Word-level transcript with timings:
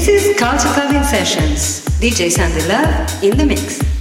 This 0.00 0.24
is 0.24 0.38
Culture 0.38 0.72
Clubbing 0.72 1.04
Sessions. 1.04 1.84
DJ 2.00 2.30
Sandy 2.30 2.66
Love 2.66 3.22
in 3.22 3.36
the 3.36 3.44
mix. 3.44 3.99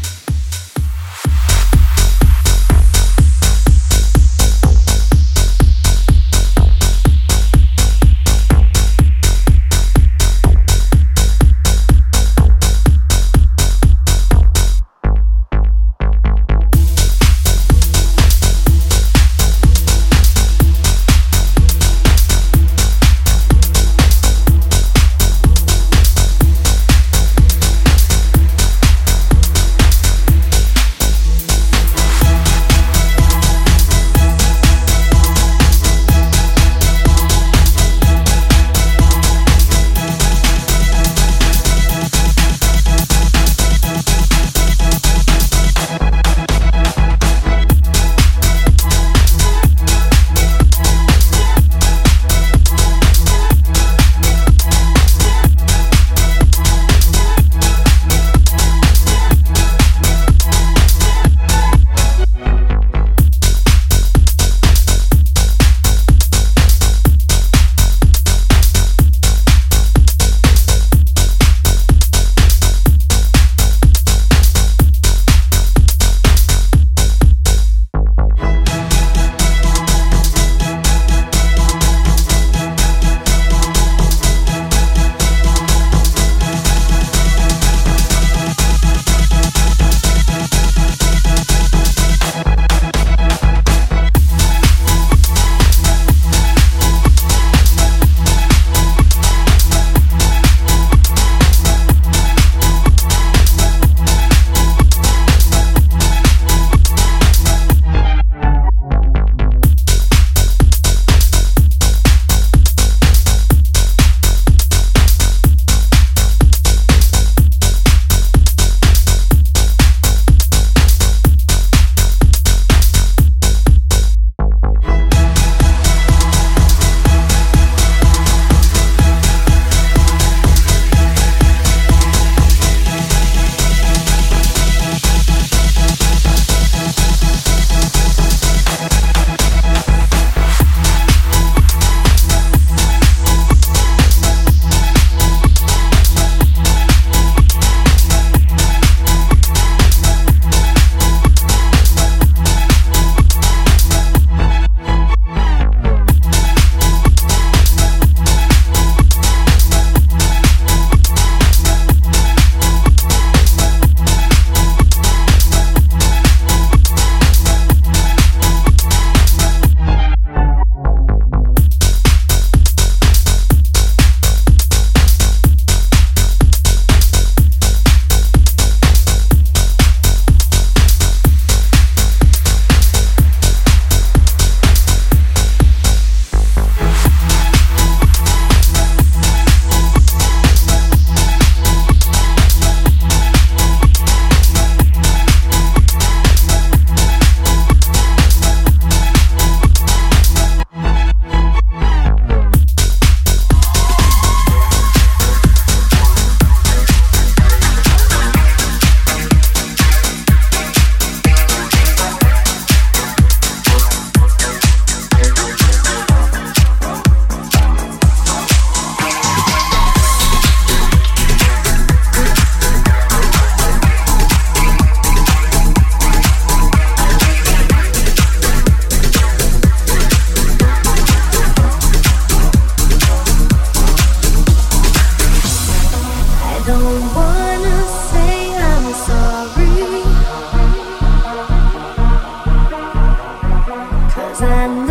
I 244.42 244.89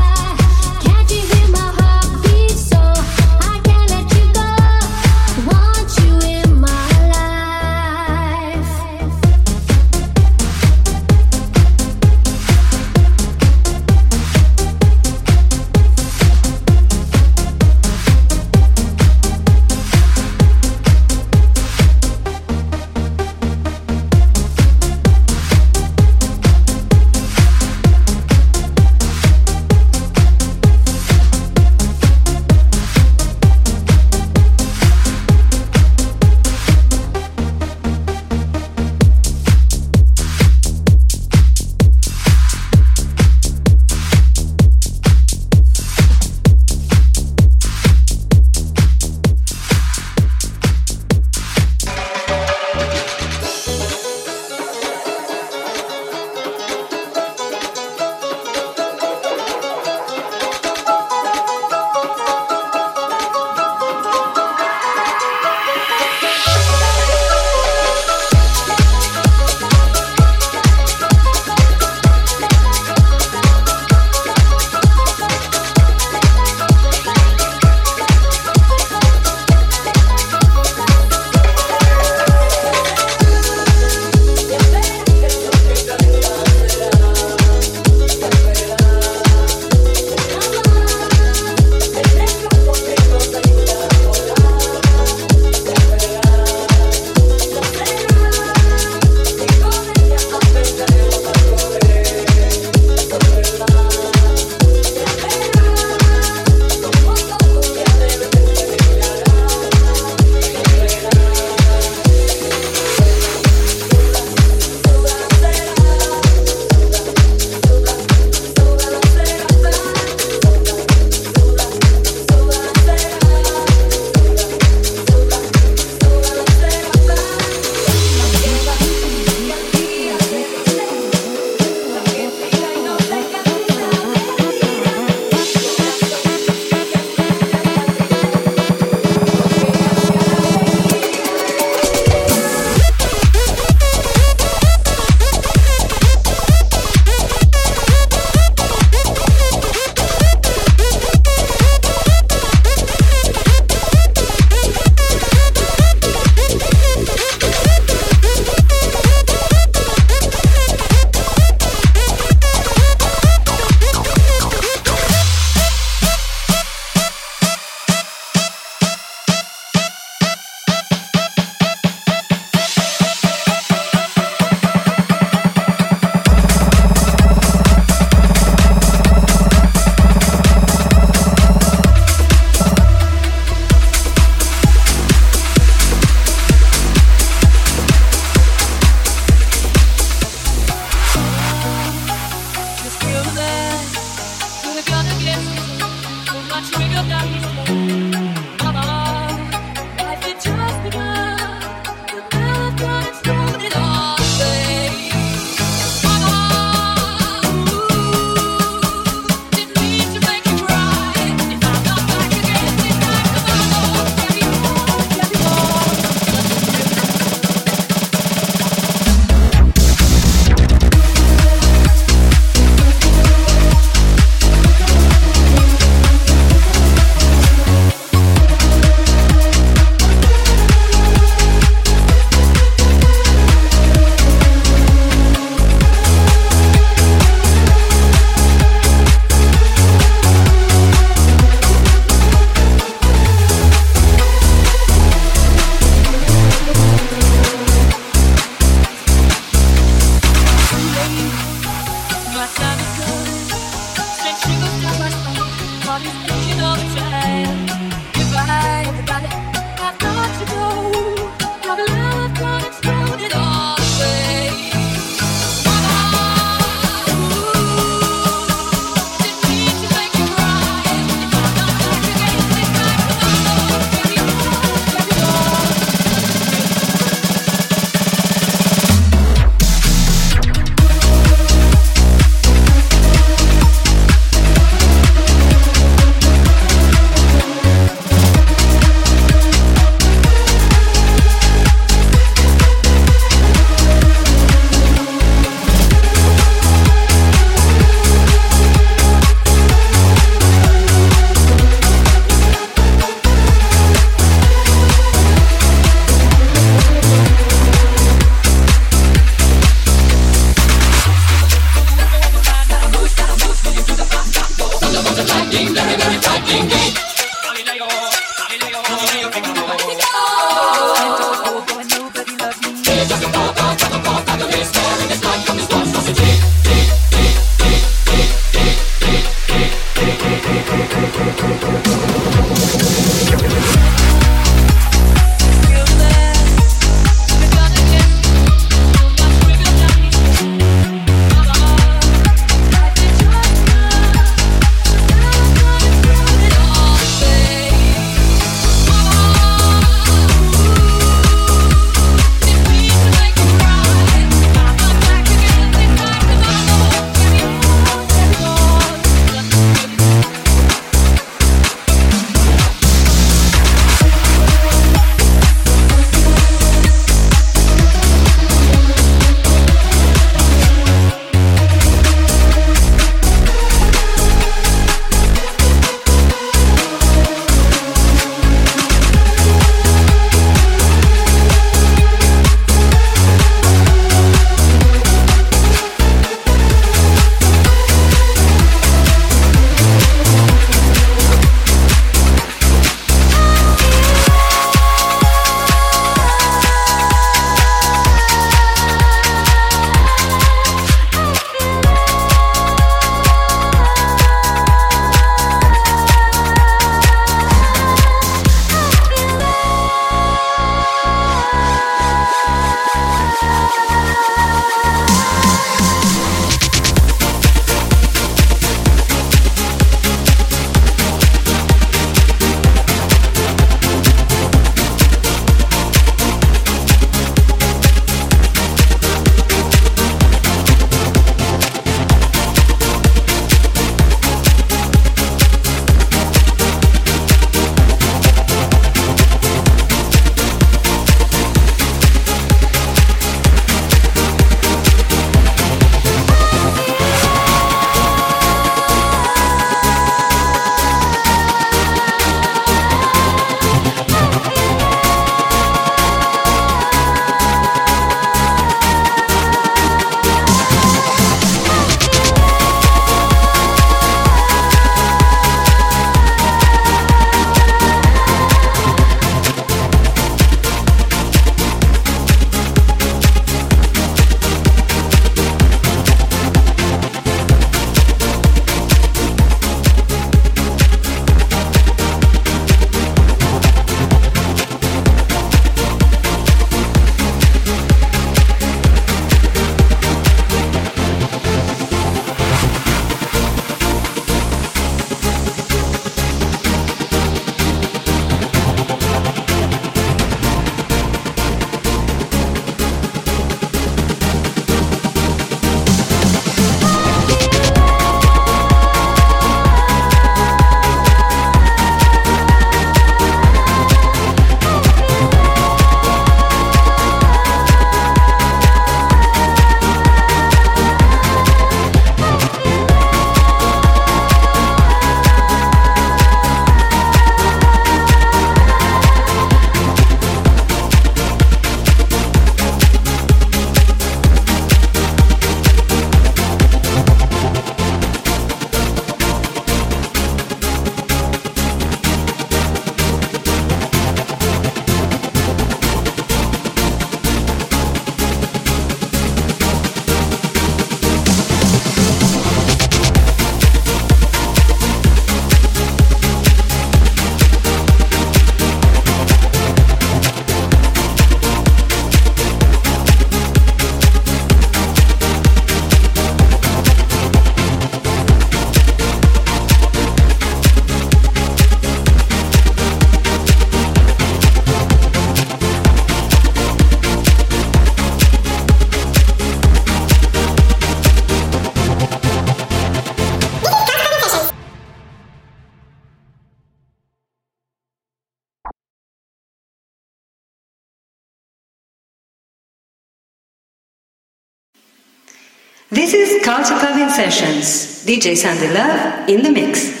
This 596.51 596.69
is 596.69 596.79
Culture 596.81 597.09
Sessions. 597.09 598.03
DJ 598.03 598.35
Sandy 598.35 598.67
Love 598.73 599.29
in 599.29 599.41
the 599.41 599.49
mix. 599.49 600.00